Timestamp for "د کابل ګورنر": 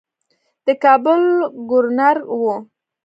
0.65-2.17